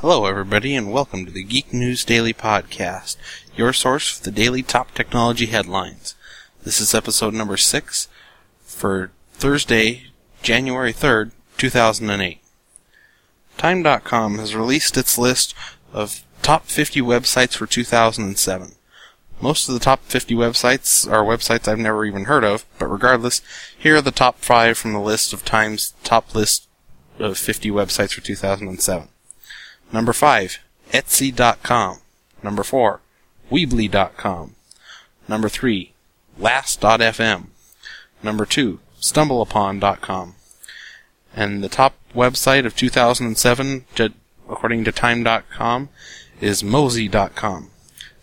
[0.00, 3.18] Hello, everybody, and welcome to the Geek News Daily Podcast,
[3.54, 6.14] your source for the daily top technology headlines.
[6.64, 8.08] This is episode number six
[8.62, 10.04] for Thursday,
[10.40, 12.40] January 3rd, 2008.
[13.58, 15.54] Time.com has released its list
[15.92, 18.76] of top 50 websites for 2007.
[19.42, 23.42] Most of the top 50 websites are websites I've never even heard of, but regardless,
[23.78, 26.68] here are the top 5 from the list of Time's top list
[27.18, 29.08] of 50 websites for 2007.
[29.92, 30.58] Number 5,
[30.92, 31.98] Etsy.com.
[32.42, 33.00] Number 4,
[33.50, 34.54] Weebly.com.
[35.28, 35.92] Number 3,
[36.38, 37.46] Last.fm.
[38.22, 40.34] Number 2, StumbleUpon.com.
[41.34, 43.84] And the top website of 2007,
[44.48, 45.88] according to Time.com,
[46.40, 47.70] is Mozy.com.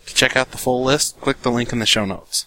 [0.06, 2.46] To check out the full list, click the link in the show notes.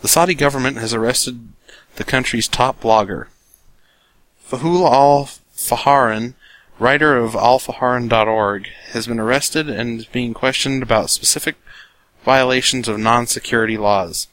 [0.00, 1.48] The Saudi government has arrested
[1.96, 3.26] the country's top blogger.
[4.48, 6.34] Fahul al-Faharan,
[6.78, 11.56] writer of alfaharan.org, has been arrested and is being questioned about specific
[12.24, 14.28] violations of non-security laws.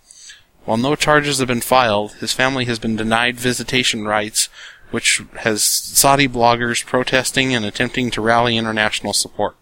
[0.66, 4.50] While no charges have been filed, his family has been denied visitation rights,
[4.92, 9.56] which has Saudi bloggers protesting and attempting to rally international support.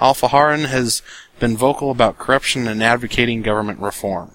[0.00, 1.02] Al-Faharan has
[1.38, 4.32] been vocal about corruption and advocating government reform.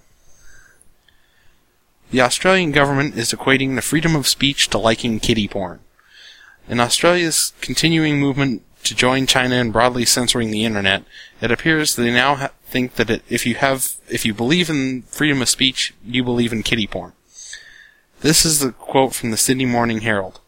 [2.11, 5.79] The Australian government is equating the freedom of speech to liking kiddie porn.
[6.67, 11.03] In Australia's continuing movement to join China in broadly censoring the internet,
[11.41, 15.03] it appears they now ha- think that it, if you have, if you believe in
[15.03, 17.13] freedom of speech, you believe in kiddie porn.
[18.21, 20.39] This is the quote from the Sydney Morning Herald.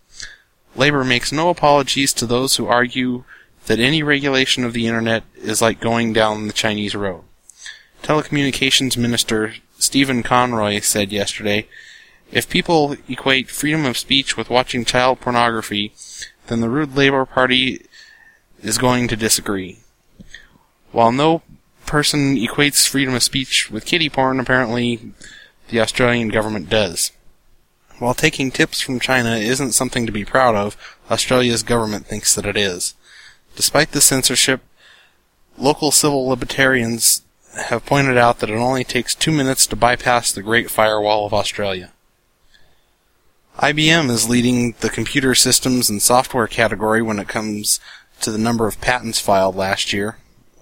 [0.75, 3.23] Labor makes no apologies to those who argue
[3.65, 7.23] that any regulation of the internet is like going down the Chinese road.
[8.03, 11.67] Telecommunications Minister Stephen Conroy said yesterday,
[12.31, 15.93] if people equate freedom of speech with watching child pornography,
[16.47, 17.85] then the Rudd Labour Party
[18.61, 19.79] is going to disagree.
[20.91, 21.41] While no
[21.85, 25.13] person equates freedom of speech with kiddie porn, apparently
[25.69, 27.11] the Australian government does.
[27.99, 32.45] While taking tips from China isn't something to be proud of, Australia's government thinks that
[32.45, 32.93] it is.
[33.55, 34.61] Despite the censorship,
[35.57, 37.21] local civil libertarians
[37.69, 41.33] have pointed out that it only takes two minutes to bypass the Great Firewall of
[41.33, 41.93] Australia.
[43.59, 47.79] IBM is leading the computer systems and software category when it comes
[48.19, 50.17] to the number of patents filed last year.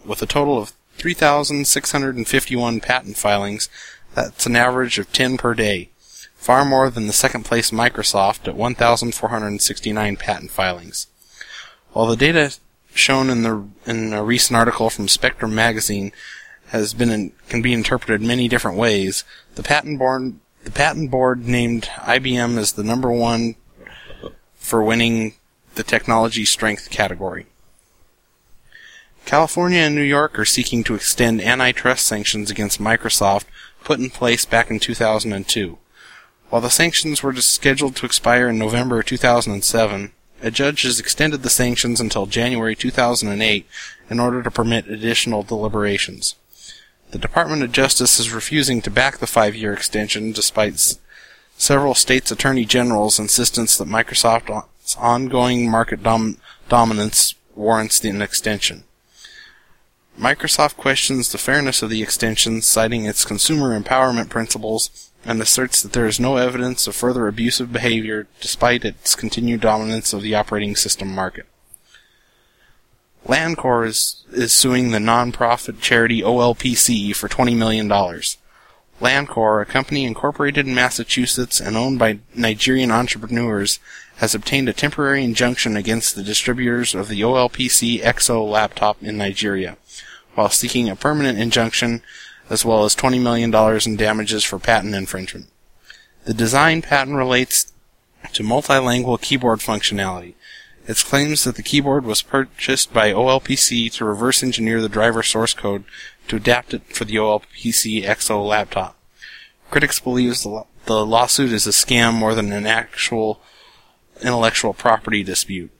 [0.06, 3.68] With a total of 3,651 patent filings,
[4.14, 5.90] that's an average of 10 per day,
[6.36, 11.08] far more than the second place Microsoft at 1,469 patent filings.
[11.94, 12.56] While the data
[12.94, 16.12] shown in the in a recent article from Spectrum magazine
[16.68, 19.24] has been in, can be interpreted many different ways.
[19.56, 23.56] The patent board the patent board named IBM as the number one
[24.56, 25.34] for winning
[25.76, 27.46] the technology strength category.
[29.26, 33.46] California and New York are seeking to extend antitrust sanctions against Microsoft
[33.84, 35.78] put in place back in 2002.
[36.50, 41.50] While the sanctions were scheduled to expire in November 2007, a judge has extended the
[41.50, 43.66] sanctions until January 2008
[44.10, 46.36] in order to permit additional deliberations.
[47.14, 50.98] The Department of Justice is refusing to back the five year extension despite s-
[51.56, 58.86] several states' attorney generals' insistence that Microsoft's ongoing market dom- dominance warrants an extension.
[60.20, 65.94] Microsoft questions the fairness of the extension, citing its consumer empowerment principles and asserts that
[65.94, 70.76] there is no evidence of further abusive behavior despite its continued dominance of the operating
[70.76, 71.46] system market.
[73.34, 77.90] Lancor is, is suing the non-profit charity OLPC for $20 million.
[77.90, 83.80] Lancor, a company incorporated in Massachusetts and owned by Nigerian entrepreneurs,
[84.18, 89.78] has obtained a temporary injunction against the distributors of the OLPC XO laptop in Nigeria,
[90.36, 92.04] while seeking a permanent injunction
[92.52, 93.52] as well as $20 million
[93.84, 95.48] in damages for patent infringement.
[96.26, 97.74] The design patent relates
[98.34, 100.36] to multilingual keyboard functionality.
[100.86, 105.54] It claims that the keyboard was purchased by OLPC to reverse engineer the driver source
[105.54, 105.86] code
[106.28, 108.98] to adapt it for the OLPC XO laptop.
[109.72, 113.42] Critics believe the, the lawsuit is a scam more than an actual
[114.22, 115.72] intellectual property dispute.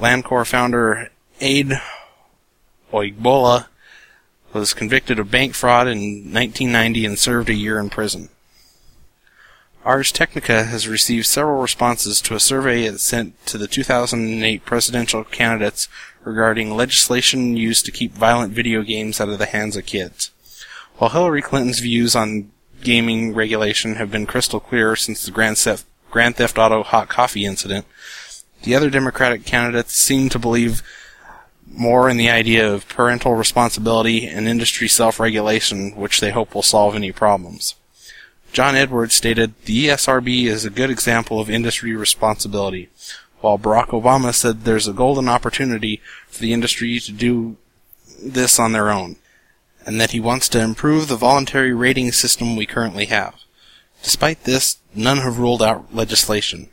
[0.00, 1.10] Lancor founder
[1.40, 1.72] Ade
[2.92, 3.66] Oyegbola
[4.52, 8.28] was convicted of bank fraud in 1990 and served a year in prison.
[9.84, 15.24] Ars Technica has received several responses to a survey it sent to the 2008 presidential
[15.24, 15.88] candidates
[16.24, 20.30] regarding legislation used to keep violent video games out of the hands of kids.
[20.96, 22.50] While Hillary Clinton's views on
[22.82, 27.44] gaming regulation have been crystal clear since the Grand Theft, Grand Theft Auto hot coffee
[27.44, 27.84] incident,
[28.62, 30.82] the other Democratic candidates seem to believe
[31.66, 36.94] more in the idea of parental responsibility and industry self-regulation, which they hope will solve
[36.94, 37.74] any problems.
[38.54, 42.88] John Edwards stated, the ESRB is a good example of industry responsibility,
[43.40, 47.56] while Barack Obama said there's a golden opportunity for the industry to do
[48.22, 49.16] this on their own,
[49.84, 53.34] and that he wants to improve the voluntary rating system we currently have.
[54.04, 56.68] Despite this, none have ruled out legislation.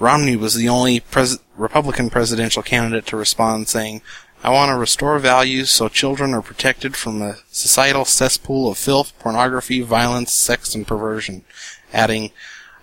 [0.00, 4.02] Romney was the only pres- Republican presidential candidate to respond saying,
[4.44, 9.16] I want to restore values so children are protected from a societal cesspool of filth,
[9.20, 11.44] pornography, violence, sex, and perversion,
[11.92, 12.32] adding,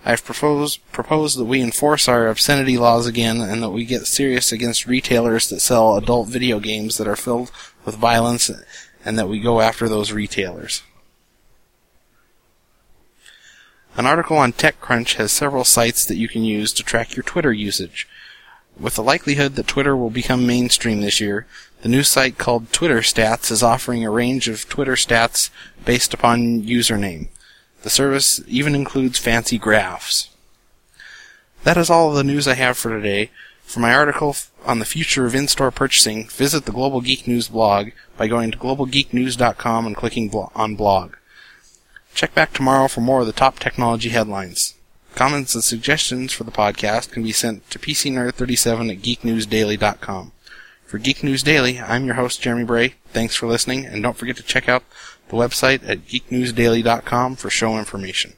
[0.06, 4.54] I've proposed, proposed that we enforce our obscenity laws again and that we get serious
[4.54, 7.52] against retailers that sell adult video games that are filled
[7.84, 8.50] with violence
[9.04, 10.84] and that we go after those retailers.
[13.98, 17.52] An article on TechCrunch has several sites that you can use to track your Twitter
[17.52, 18.08] usage.
[18.80, 21.46] With the likelihood that Twitter will become mainstream this year,
[21.82, 25.50] the new site called Twitter Stats is offering a range of Twitter stats
[25.84, 27.28] based upon username.
[27.84, 30.30] The service even includes fancy graphs.
[31.64, 33.32] That is all the news I have for today.
[33.64, 34.36] For my article
[34.66, 38.58] on the future of in-store purchasing, visit the Global Geek News blog by going to
[38.58, 41.16] globalgeeknews.com and clicking on blog.
[42.16, 44.74] Check back tomorrow for more of the top technology headlines.
[45.20, 50.32] Comments and suggestions for the podcast can be sent to PCNerd37 at geeknewsdaily.com.
[50.86, 52.94] For Geek News Daily, I'm your host, Jeremy Bray.
[53.10, 54.86] Thanks for listening, and don't forget to check out
[55.28, 58.36] the website at geeknewsdaily.com for show information.